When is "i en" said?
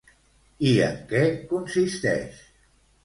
0.69-0.97